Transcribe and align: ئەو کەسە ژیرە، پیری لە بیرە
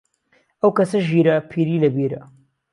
ئەو 0.61 0.71
کەسە 0.77 0.97
ژیرە، 1.09 1.35
پیری 1.51 1.81
لە 1.83 1.89
بیرە 1.95 2.21